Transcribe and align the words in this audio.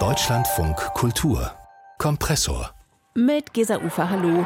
Deutschlandfunk 0.00 0.76
Kultur 0.94 1.52
Kompressor 1.96 2.74
mit 3.14 3.54
Gesa 3.54 3.76
Ufer, 3.76 4.10
hallo. 4.10 4.44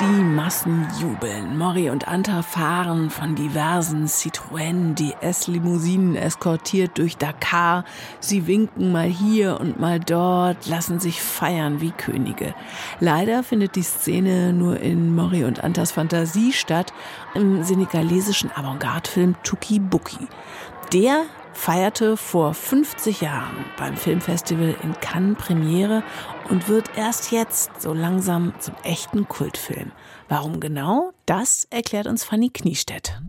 Die 0.00 0.22
Massen 0.22 0.88
jubeln. 0.98 1.58
Mori 1.58 1.90
und 1.90 2.08
Anta 2.08 2.40
fahren 2.40 3.10
von 3.10 3.34
diversen 3.34 4.06
Citroën 4.06 4.94
DS-Limousinen 4.94 6.16
eskortiert 6.16 6.96
durch 6.96 7.18
Dakar. 7.18 7.84
Sie 8.20 8.46
winken 8.46 8.92
mal 8.92 9.08
hier 9.08 9.60
und 9.60 9.78
mal 9.78 10.00
dort, 10.00 10.66
lassen 10.66 11.00
sich 11.00 11.20
feiern 11.20 11.82
wie 11.82 11.90
Könige. 11.90 12.54
Leider 12.98 13.42
findet 13.42 13.76
die 13.76 13.82
Szene 13.82 14.54
nur 14.54 14.80
in 14.80 15.14
Mori 15.14 15.44
und 15.44 15.62
Antas 15.62 15.92
Fantasie 15.92 16.54
statt, 16.54 16.94
im 17.34 17.62
senegalesischen 17.62 18.50
Avantgarde-Film 18.50 19.34
Tuki 19.42 19.80
Buki. 19.80 20.28
Der 20.94 21.24
feierte 21.54 22.16
vor 22.16 22.52
50 22.54 23.22
Jahren 23.22 23.64
beim 23.78 23.96
Filmfestival 23.96 24.76
in 24.82 24.92
Cannes 25.00 25.38
Premiere 25.38 26.02
und 26.50 26.68
wird 26.68 26.96
erst 26.96 27.32
jetzt 27.32 27.80
so 27.80 27.94
langsam 27.94 28.52
zum 28.58 28.74
echten 28.82 29.28
Kultfilm. 29.28 29.92
Warum 30.28 30.60
genau? 30.60 31.12
Das 31.26 31.66
erklärt 31.70 32.06
uns 32.06 32.24
Fanny 32.24 32.50
Kniestedt. 32.50 33.20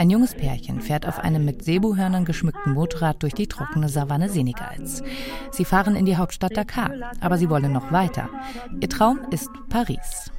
Ein 0.00 0.08
junges 0.08 0.34
Pärchen 0.34 0.80
fährt 0.80 1.06
auf 1.06 1.18
einem 1.18 1.44
mit 1.44 1.62
Sebuhörnern 1.62 2.24
geschmückten 2.24 2.72
Motorrad 2.72 3.22
durch 3.22 3.34
die 3.34 3.48
trockene 3.48 3.90
Savanne 3.90 4.30
Senegals. 4.30 5.02
Sie 5.50 5.66
fahren 5.66 5.94
in 5.94 6.06
die 6.06 6.16
Hauptstadt 6.16 6.56
Dakar, 6.56 6.90
aber 7.20 7.36
sie 7.36 7.50
wollen 7.50 7.70
noch 7.70 7.92
weiter. 7.92 8.30
Ihr 8.80 8.88
Traum 8.88 9.20
ist 9.30 9.50
Paris. 9.68 10.32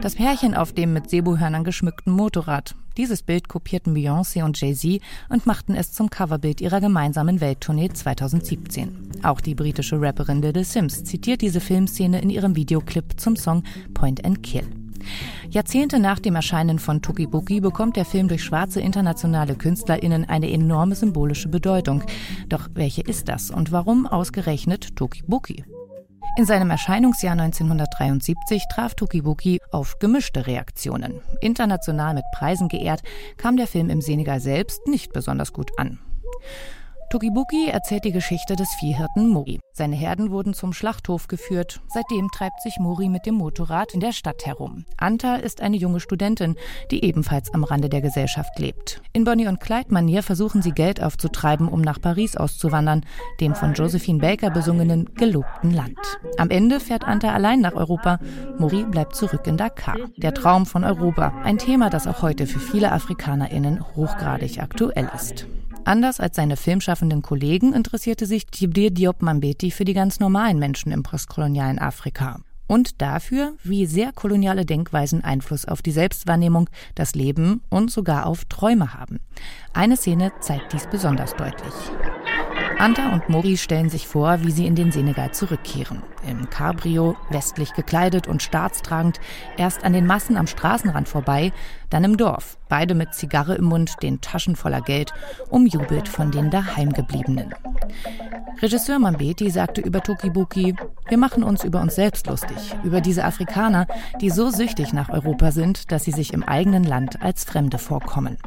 Das 0.00 0.14
Pärchen 0.14 0.54
auf 0.54 0.72
dem 0.72 0.92
mit 0.92 1.10
Sebuhörnern 1.10 1.64
geschmückten 1.64 2.12
Motorrad. 2.12 2.76
Dieses 2.96 3.24
Bild 3.24 3.48
kopierten 3.48 3.96
Beyoncé 3.96 4.44
und 4.44 4.60
Jay-Z 4.60 5.02
und 5.28 5.44
machten 5.44 5.74
es 5.74 5.90
zum 5.90 6.08
Coverbild 6.08 6.60
ihrer 6.60 6.80
gemeinsamen 6.80 7.40
Welttournee 7.40 7.88
2017. 7.88 9.24
Auch 9.24 9.40
die 9.40 9.56
britische 9.56 10.00
Rapperin 10.00 10.40
The 10.40 10.62
Sims 10.62 11.02
zitiert 11.02 11.40
diese 11.40 11.58
Filmszene 11.58 12.20
in 12.20 12.30
ihrem 12.30 12.54
Videoclip 12.54 13.18
zum 13.18 13.34
Song 13.34 13.64
Point 13.92 14.24
and 14.24 14.44
Kill. 14.44 14.68
Jahrzehnte 15.50 15.98
nach 15.98 16.18
dem 16.18 16.36
Erscheinen 16.36 16.78
von 16.78 17.02
Tuki 17.02 17.26
Buki 17.26 17.60
bekommt 17.60 17.96
der 17.96 18.04
Film 18.04 18.28
durch 18.28 18.44
schwarze 18.44 18.80
internationale 18.80 19.54
KünstlerInnen 19.54 20.28
eine 20.28 20.50
enorme 20.50 20.94
symbolische 20.94 21.48
Bedeutung. 21.48 22.02
Doch 22.48 22.68
welche 22.74 23.02
ist 23.02 23.28
das 23.28 23.50
und 23.50 23.72
warum 23.72 24.06
ausgerechnet 24.06 24.96
Tuki 24.96 25.22
Buki? 25.26 25.64
In 26.38 26.46
seinem 26.46 26.70
Erscheinungsjahr 26.70 27.32
1973 27.32 28.62
traf 28.70 28.94
Tuki 28.94 29.22
Buki 29.22 29.60
auf 29.72 29.98
gemischte 29.98 30.46
Reaktionen. 30.46 31.20
International 31.40 32.14
mit 32.14 32.24
Preisen 32.32 32.68
geehrt, 32.68 33.02
kam 33.36 33.56
der 33.56 33.66
Film 33.66 33.90
im 33.90 34.00
Senegal 34.00 34.40
selbst 34.40 34.86
nicht 34.86 35.12
besonders 35.12 35.52
gut 35.52 35.72
an. 35.78 35.98
Tokibuki 37.10 37.68
erzählt 37.68 38.04
die 38.04 38.12
Geschichte 38.12 38.54
des 38.54 38.68
Viehhirten 38.74 39.28
Mori. 39.28 39.60
Seine 39.72 39.96
Herden 39.96 40.30
wurden 40.30 40.52
zum 40.52 40.74
Schlachthof 40.74 41.26
geführt. 41.26 41.80
Seitdem 41.88 42.28
treibt 42.28 42.60
sich 42.60 42.78
Mori 42.78 43.08
mit 43.08 43.24
dem 43.24 43.36
Motorrad 43.36 43.94
in 43.94 44.00
der 44.00 44.12
Stadt 44.12 44.44
herum. 44.44 44.84
Anta 44.98 45.36
ist 45.36 45.62
eine 45.62 45.78
junge 45.78 46.00
Studentin, 46.00 46.56
die 46.90 47.02
ebenfalls 47.02 47.54
am 47.54 47.64
Rande 47.64 47.88
der 47.88 48.02
Gesellschaft 48.02 48.58
lebt. 48.58 49.00
In 49.14 49.24
Bonnie 49.24 49.46
und 49.46 49.58
Clyde-Manier 49.58 50.22
versuchen 50.22 50.60
sie 50.60 50.72
Geld 50.72 51.02
aufzutreiben, 51.02 51.68
um 51.68 51.80
nach 51.80 51.98
Paris 51.98 52.36
auszuwandern, 52.36 53.06
dem 53.40 53.54
von 53.54 53.72
Josephine 53.72 54.18
Baker 54.18 54.50
besungenen 54.50 55.14
gelobten 55.14 55.70
Land. 55.70 55.98
Am 56.36 56.50
Ende 56.50 56.78
fährt 56.78 57.04
Anta 57.04 57.32
allein 57.32 57.62
nach 57.62 57.74
Europa. 57.74 58.18
Mori 58.58 58.84
bleibt 58.84 59.16
zurück 59.16 59.46
in 59.46 59.56
Dakar. 59.56 59.96
Der 60.18 60.34
Traum 60.34 60.66
von 60.66 60.84
Europa. 60.84 61.32
Ein 61.42 61.56
Thema, 61.56 61.88
das 61.88 62.06
auch 62.06 62.20
heute 62.20 62.46
für 62.46 62.60
viele 62.60 62.92
AfrikanerInnen 62.92 63.96
hochgradig 63.96 64.60
aktuell 64.60 65.08
ist. 65.14 65.46
Anders 65.88 66.20
als 66.20 66.36
seine 66.36 66.58
filmschaffenden 66.58 67.22
Kollegen 67.22 67.72
interessierte 67.72 68.26
sich 68.26 68.44
Djibril 68.44 68.90
Diop 68.90 69.22
Mambeti 69.22 69.70
für 69.70 69.86
die 69.86 69.94
ganz 69.94 70.20
normalen 70.20 70.58
Menschen 70.58 70.92
im 70.92 71.02
postkolonialen 71.02 71.78
Afrika 71.78 72.40
und 72.66 73.00
dafür, 73.00 73.54
wie 73.64 73.86
sehr 73.86 74.12
koloniale 74.12 74.66
Denkweisen 74.66 75.24
Einfluss 75.24 75.64
auf 75.64 75.80
die 75.80 75.92
Selbstwahrnehmung, 75.92 76.68
das 76.94 77.14
Leben 77.14 77.62
und 77.70 77.90
sogar 77.90 78.26
auf 78.26 78.44
Träume 78.44 78.92
haben. 78.92 79.20
Eine 79.72 79.96
Szene 79.96 80.30
zeigt 80.40 80.74
dies 80.74 80.86
besonders 80.90 81.34
deutlich. 81.36 81.72
Anta 82.78 83.12
und 83.12 83.28
Mori 83.28 83.56
stellen 83.56 83.90
sich 83.90 84.06
vor, 84.06 84.44
wie 84.44 84.52
sie 84.52 84.64
in 84.64 84.76
den 84.76 84.92
Senegal 84.92 85.32
zurückkehren. 85.32 86.00
Im 86.24 86.48
Cabrio, 86.48 87.16
westlich 87.28 87.72
gekleidet 87.72 88.28
und 88.28 88.40
staatstragend, 88.40 89.18
erst 89.56 89.82
an 89.84 89.92
den 89.92 90.06
Massen 90.06 90.36
am 90.36 90.46
Straßenrand 90.46 91.08
vorbei, 91.08 91.52
dann 91.90 92.04
im 92.04 92.16
Dorf, 92.16 92.56
beide 92.68 92.94
mit 92.94 93.14
Zigarre 93.14 93.56
im 93.56 93.64
Mund, 93.64 93.96
den 94.00 94.20
Taschen 94.20 94.54
voller 94.54 94.80
Geld, 94.80 95.12
umjubelt 95.50 96.08
von 96.08 96.30
den 96.30 96.50
Daheimgebliebenen. 96.50 97.52
Regisseur 98.62 99.00
Mambeti 99.00 99.50
sagte 99.50 99.80
über 99.80 100.00
Tokibuki, 100.00 100.76
wir 101.08 101.18
machen 101.18 101.42
uns 101.42 101.64
über 101.64 101.80
uns 101.80 101.96
selbst 101.96 102.28
lustig, 102.28 102.76
über 102.84 103.00
diese 103.00 103.24
Afrikaner, 103.24 103.88
die 104.20 104.30
so 104.30 104.50
süchtig 104.50 104.92
nach 104.92 105.08
Europa 105.08 105.50
sind, 105.50 105.90
dass 105.90 106.04
sie 106.04 106.12
sich 106.12 106.32
im 106.32 106.44
eigenen 106.44 106.84
Land 106.84 107.22
als 107.22 107.42
Fremde 107.42 107.78
vorkommen. 107.78 108.38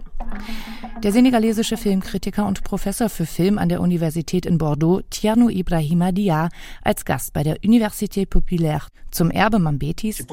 Der 1.03 1.12
senegalesische 1.12 1.78
Filmkritiker 1.78 2.45
und 2.45 2.63
Professor 2.63 3.09
für 3.09 3.25
Film 3.25 3.57
an 3.57 3.69
der 3.69 3.81
Universität 3.81 4.45
in 4.45 4.59
Bordeaux, 4.59 5.01
Tierno 5.09 5.50
Ibrahima 5.50 6.12
Dia, 6.12 6.50
als 6.84 7.06
Gast 7.06 7.34
bei 7.34 7.41
der 7.41 7.57
Université 7.62 8.28
Populaire 8.28 8.85
zum 9.09 9.31
Erbe 9.31 9.57
Mambetis. 9.57 10.23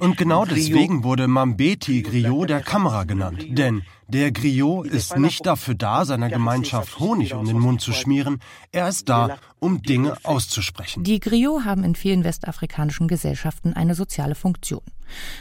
Und 0.00 0.16
genau 0.16 0.46
deswegen 0.46 1.04
wurde 1.04 1.28
Mambeti 1.28 2.00
Griot 2.00 2.48
der 2.48 2.60
Kamera 2.60 3.04
genannt. 3.04 3.44
Denn 3.50 3.82
der 4.12 4.30
Griot 4.30 4.86
ist 4.86 5.16
nicht 5.16 5.46
dafür 5.46 5.74
da, 5.74 6.04
seiner 6.04 6.28
Gemeinschaft 6.28 7.00
Honig 7.00 7.34
um 7.34 7.46
den 7.46 7.58
Mund 7.58 7.80
zu 7.80 7.92
schmieren. 7.92 8.40
Er 8.70 8.88
ist 8.88 9.08
da, 9.08 9.38
um 9.58 9.82
Dinge 9.82 10.16
auszusprechen. 10.24 11.04
Die 11.04 11.20
Griots 11.20 11.64
haben 11.64 11.84
in 11.84 11.94
vielen 11.94 12.24
westafrikanischen 12.24 13.08
Gesellschaften 13.08 13.72
eine 13.72 13.94
soziale 13.94 14.34
Funktion. 14.34 14.82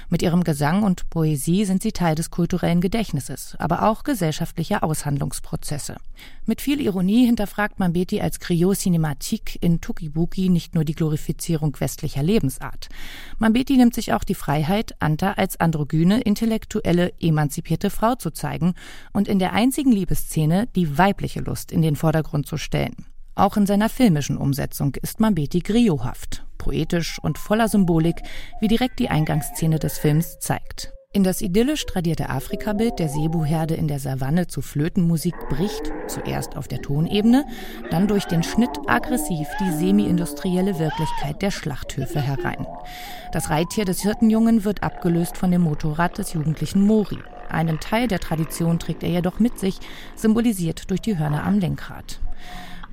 Mit 0.09 0.21
ihrem 0.21 0.43
Gesang 0.43 0.83
und 0.83 1.09
Poesie 1.09 1.65
sind 1.65 1.81
sie 1.81 1.91
Teil 1.93 2.15
des 2.15 2.29
kulturellen 2.29 2.81
Gedächtnisses, 2.81 3.55
aber 3.57 3.83
auch 3.83 4.03
gesellschaftlicher 4.03 4.83
Aushandlungsprozesse. 4.83 5.95
Mit 6.45 6.61
viel 6.61 6.81
Ironie 6.81 7.25
hinterfragt 7.25 7.79
Mambeti 7.79 8.21
als 8.21 8.39
Griot 8.39 8.77
Cinematique 8.77 9.57
in 9.61 9.81
Tukibuki 9.81 10.49
nicht 10.49 10.75
nur 10.75 10.83
die 10.83 10.95
Glorifizierung 10.95 11.79
westlicher 11.79 12.21
Lebensart. 12.21 12.89
Mambeti 13.39 13.77
nimmt 13.77 13.93
sich 13.93 14.13
auch 14.13 14.23
die 14.23 14.35
Freiheit, 14.35 14.95
Anta 14.99 15.33
als 15.33 15.59
androgyne, 15.59 16.21
intellektuelle, 16.21 17.13
emanzipierte 17.19 17.89
Frau 17.89 18.15
zu 18.15 18.31
zeigen 18.31 18.60
und 19.13 19.27
in 19.27 19.39
der 19.39 19.53
einzigen 19.53 19.91
Liebesszene 19.91 20.67
die 20.75 20.97
weibliche 20.97 21.41
Lust 21.41 21.71
in 21.71 21.81
den 21.81 21.95
Vordergrund 21.95 22.47
zu 22.47 22.57
stellen. 22.57 23.05
Auch 23.35 23.57
in 23.57 23.65
seiner 23.65 23.89
filmischen 23.89 24.37
Umsetzung 24.37 24.95
ist 25.01 25.19
Mambeti 25.19 25.59
griothaft, 25.59 26.45
poetisch 26.57 27.17
und 27.21 27.37
voller 27.37 27.67
Symbolik, 27.67 28.21
wie 28.59 28.67
direkt 28.67 28.99
die 28.99 29.09
Eingangsszene 29.09 29.79
des 29.79 29.97
Films 29.97 30.39
zeigt. 30.39 30.93
In 31.13 31.25
das 31.25 31.41
idyllisch 31.41 31.85
tradierte 31.85 32.29
Afrikabild 32.29 32.97
der 32.97 33.09
Sebuherde 33.09 33.73
in 33.73 33.89
der 33.89 33.99
Savanne 33.99 34.47
zu 34.47 34.61
Flötenmusik 34.61 35.35
bricht, 35.49 35.91
zuerst 36.07 36.55
auf 36.55 36.69
der 36.69 36.81
Tonebene, 36.81 37.45
dann 37.89 38.07
durch 38.07 38.23
den 38.25 38.43
Schnitt 38.43 38.69
aggressiv 38.87 39.45
die 39.59 39.71
semi-industrielle 39.71 40.79
Wirklichkeit 40.79 41.41
der 41.41 41.51
Schlachthöfe 41.51 42.21
herein. 42.21 42.65
Das 43.33 43.49
Reittier 43.49 43.83
des 43.83 44.01
Hirtenjungen 44.01 44.63
wird 44.63 44.83
abgelöst 44.83 45.35
von 45.35 45.51
dem 45.51 45.63
Motorrad 45.63 46.17
des 46.17 46.31
jugendlichen 46.31 46.87
Mori. 46.87 47.19
Einen 47.51 47.79
Teil 47.79 48.07
der 48.07 48.19
Tradition 48.19 48.79
trägt 48.79 49.03
er 49.03 49.09
jedoch 49.09 49.39
mit 49.39 49.59
sich, 49.59 49.79
symbolisiert 50.15 50.89
durch 50.89 51.01
die 51.01 51.17
Hörner 51.17 51.43
am 51.43 51.59
Lenkrad. 51.59 52.19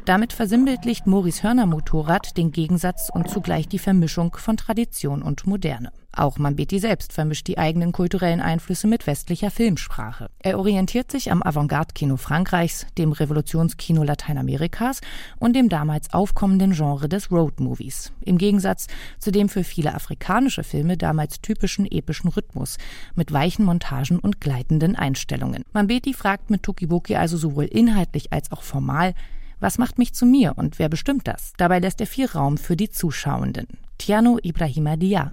Damit 0.09 0.33
versinnbildlicht 0.33 1.07
Moris 1.07 1.43
Hörnermotorrad 1.43 2.39
den 2.39 2.51
Gegensatz 2.51 3.11
und 3.13 3.29
zugleich 3.29 3.69
die 3.69 3.79
Vermischung 3.79 4.35
von 4.39 4.57
Tradition 4.57 5.21
und 5.21 5.47
Moderne. 5.47 5.93
Auch 6.13 6.39
Mambeti 6.39 6.79
selbst 6.79 7.13
vermischt 7.13 7.47
die 7.47 7.59
eigenen 7.59 7.93
kulturellen 7.93 8.41
Einflüsse 8.41 8.87
mit 8.87 9.07
westlicher 9.07 9.51
Filmsprache. 9.51 10.31
Er 10.39 10.59
orientiert 10.59 11.13
sich 11.13 11.31
am 11.31 11.43
Avantgarde-Kino 11.43 12.17
Frankreichs, 12.17 12.87
dem 12.97 13.13
Revolutionskino 13.13 14.03
Lateinamerikas 14.03 15.03
und 15.41 15.55
dem 15.55 15.69
damals 15.69 16.11
aufkommenden 16.15 16.73
Genre 16.73 17.11
des 17.11 17.31
Road-Movies. 17.31 18.11
Im 18.23 18.39
Gegensatz 18.39 18.87
zu 19.19 19.31
dem 19.31 19.51
für 19.51 19.63
viele 19.63 19.95
afrikanische 19.95 20.65
Filme 20.65 20.97
damals 20.97 21.43
typischen 21.43 21.85
epischen 21.85 22.31
Rhythmus 22.31 22.79
mit 23.15 23.31
weichen 23.31 23.67
Montagen 23.67 24.19
und 24.21 24.41
gleitenden 24.41 24.97
Einstellungen. 24.97 25.65
Mambeti 25.75 26.15
fragt 26.15 26.49
mit 26.49 26.63
Tukibuki 26.63 27.17
also 27.17 27.37
sowohl 27.37 27.67
inhaltlich 27.67 28.33
als 28.33 28.51
auch 28.53 28.63
formal, 28.63 29.13
was 29.61 29.79
macht 29.79 29.99
mich 29.99 30.15
zu 30.15 30.27
mir 30.27 30.55
und 30.57 30.79
wer 30.79 30.89
bestimmt 30.89 31.27
das? 31.27 31.53
Dabei 31.57 31.79
lässt 31.79 32.01
er 32.01 32.07
viel 32.07 32.27
Raum 32.27 32.59
für 32.59 32.77
die 32.77 32.91
Zuschauenden. 32.91 33.67
Tiano 33.99 34.39
Ibrahima 34.43 34.97
Dia. 34.97 35.31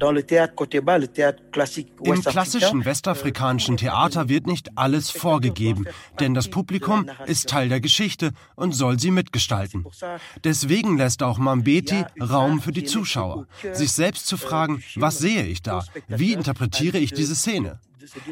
Im 2.04 2.22
klassischen 2.24 2.86
westafrikanischen 2.86 3.77
Theater 3.77 4.27
wird 4.27 4.48
nicht 4.48 4.75
alles 4.75 5.12
vorgegeben, 5.12 5.86
denn 6.19 6.33
das 6.33 6.50
Publikum 6.50 7.10
ist 7.27 7.48
Teil 7.48 7.69
der 7.69 7.80
Geschichte 7.80 8.31
und 8.56 8.74
soll 8.74 9.00
sie 9.00 9.12
mitgestalten. 9.12 9.86
Deswegen 10.44 10.98
lässt 10.98 11.22
auch 11.22 11.38
Mambeti 11.38 12.04
Raum 12.19 12.60
für 12.60 12.72
die 12.72 12.86
Zuschauer, 12.86 13.45
sich 13.74 13.92
selbst 13.92 14.25
zu 14.25 14.36
fragen, 14.36 14.83
was 14.95 15.19
sehe 15.19 15.45
ich 15.45 15.62
da? 15.62 15.86
Wie 16.07 16.33
interpretiere 16.33 16.98
ich 16.98 17.13
diese 17.13 17.36
Szene? 17.36 17.80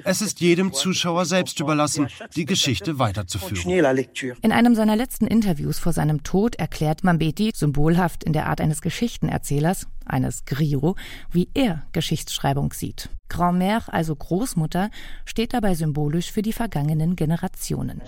Es 0.03 0.21
ist 0.21 0.39
jedem 0.39 0.73
Zuschauer 0.73 1.25
selbst 1.25 1.59
überlassen, 1.59 2.07
die 2.35 2.45
Geschichte 2.45 2.99
weiterzuführen. 2.99 3.69
In 4.41 4.51
einem 4.51 4.75
seiner 4.75 4.95
letzten 4.95 5.27
Interviews 5.27 5.79
vor 5.79 5.93
seinem 5.93 6.23
Tod 6.23 6.55
erklärt 6.55 7.03
Mambeti, 7.03 7.51
symbolhaft 7.53 8.23
in 8.23 8.33
der 8.33 8.47
Art 8.47 8.61
eines 8.61 8.81
Geschichtenerzählers, 8.81 9.87
eines 10.05 10.45
Griot, 10.45 10.97
wie 11.31 11.49
er 11.53 11.83
Geschichtsschreibung 11.91 12.73
sieht. 12.73 13.09
Grand-mère, 13.33 13.89
also 13.89 14.15
Großmutter, 14.15 14.91
steht 15.25 15.53
dabei 15.53 15.73
symbolisch 15.73 16.31
für 16.31 16.43
die 16.43 16.53
vergangenen 16.53 17.15
Generationen. 17.15 18.01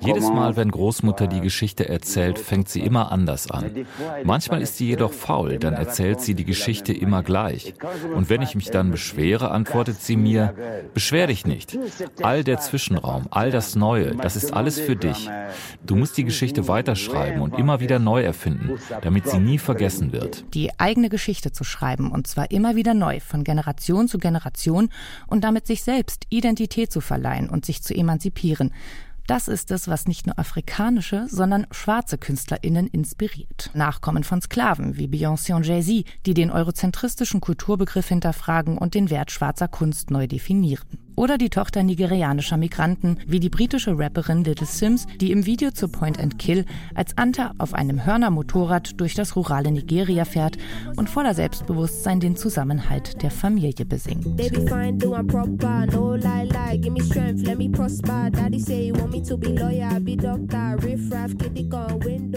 Jedes 0.00 0.28
Mal, 0.30 0.56
wenn 0.56 0.70
Großmutter 0.70 1.28
die 1.28 1.40
Geschichte 1.40 1.88
erzählt, 1.88 2.38
fängt 2.38 2.68
sie 2.68 2.80
immer 2.80 3.12
anders 3.12 3.48
an. 3.48 3.86
Manchmal 4.24 4.62
ist 4.62 4.78
sie 4.78 4.88
jedoch 4.88 5.12
faul, 5.12 5.58
dann 5.58 5.74
erzählt 5.74 6.20
sie 6.20 6.34
die 6.34 6.44
Geschichte 6.44 6.92
immer 6.92 7.22
gleich. 7.22 7.74
Und 8.14 8.28
wenn 8.28 8.42
ich 8.42 8.56
mich 8.56 8.70
dann 8.70 8.90
beschwere, 8.90 9.52
antwortet 9.52 10.00
sie 10.00 10.16
mir, 10.16 10.54
beschwer 10.92 11.28
dich 11.28 11.46
nicht. 11.46 11.78
All 12.20 12.42
der 12.42 12.58
Zwischenraum, 12.58 13.26
all 13.30 13.52
das 13.52 13.76
Neue, 13.76 14.16
das 14.16 14.34
ist 14.34 14.52
alles 14.52 14.80
für 14.80 14.96
dich. 14.96 15.30
Du 15.84 15.94
musst 15.94 16.16
die 16.16 16.24
Geschichte 16.24 16.66
weiterschreiben 16.66 17.42
und 17.42 17.56
immer 17.56 17.78
wieder 17.78 18.00
neu 18.00 18.22
erfinden, 18.22 18.78
damit 19.02 19.28
sie 19.28 19.38
nie 19.38 19.58
vergessen 19.58 20.12
wird. 20.12 20.44
Die 20.54 20.70
eigene 20.86 21.08
Geschichte 21.08 21.50
zu 21.50 21.64
schreiben, 21.64 22.12
und 22.12 22.28
zwar 22.28 22.52
immer 22.52 22.76
wieder 22.76 22.94
neu, 22.94 23.18
von 23.18 23.42
Generation 23.42 24.06
zu 24.06 24.18
Generation 24.18 24.88
und 25.26 25.42
damit 25.42 25.66
sich 25.66 25.82
selbst 25.82 26.26
Identität 26.28 26.92
zu 26.92 27.00
verleihen 27.00 27.50
und 27.50 27.66
sich 27.66 27.82
zu 27.82 27.92
emanzipieren. 27.92 28.72
Das 29.26 29.48
ist 29.48 29.70
es, 29.70 29.88
was 29.88 30.06
nicht 30.06 30.26
nur 30.26 30.38
afrikanische, 30.38 31.26
sondern 31.28 31.66
schwarze 31.72 32.16
KünstlerInnen 32.16 32.86
inspiriert. 32.86 33.70
Nachkommen 33.74 34.22
von 34.22 34.40
Sklaven 34.40 34.96
wie 34.96 35.08
Beyoncé 35.08 35.54
und 35.54 35.66
Jay-Z, 35.66 36.04
die 36.26 36.34
den 36.34 36.50
eurozentristischen 36.50 37.40
Kulturbegriff 37.40 38.08
hinterfragen 38.08 38.78
und 38.78 38.94
den 38.94 39.10
Wert 39.10 39.32
schwarzer 39.32 39.68
Kunst 39.68 40.10
neu 40.10 40.26
definieren 40.26 41.06
oder 41.16 41.38
die 41.38 41.50
Tochter 41.50 41.82
nigerianischer 41.82 42.56
Migranten, 42.58 43.18
wie 43.26 43.40
die 43.40 43.48
britische 43.48 43.98
Rapperin 43.98 44.44
Little 44.44 44.66
Sims, 44.66 45.06
die 45.20 45.32
im 45.32 45.46
Video 45.46 45.70
zu 45.70 45.88
Point 45.88 46.20
and 46.20 46.38
Kill 46.38 46.66
als 46.94 47.16
Anta 47.16 47.52
auf 47.58 47.74
einem 47.74 48.04
Hörnermotorrad 48.04 49.00
durch 49.00 49.14
das 49.14 49.34
rurale 49.34 49.72
Nigeria 49.72 50.24
fährt 50.24 50.58
und 50.96 51.10
voller 51.10 51.34
Selbstbewusstsein 51.34 52.20
den 52.20 52.36
Zusammenhalt 52.36 53.22
der 53.22 53.30
Familie 53.30 53.86
besingt. 53.86 54.36
Baby 54.36 54.68
fine, 54.68 54.98
give 56.78 56.92
me 56.92 57.00
strength, 57.00 57.46
let 57.46 57.58
me 57.58 57.68
prosper. 57.68 58.30
Daddy 58.30 58.58
say 58.58 58.84
you 58.84 58.92
want 58.92 59.12
me 59.12 59.22
to 59.24 59.36
be 59.36 59.48
lawyer, 59.48 59.98
be 60.00 60.16
doctor, 60.16 60.76
riff 60.80 61.10
raff, 61.10 61.36
kitty 61.38 61.64
gun, 61.64 61.98
window. 62.00 62.35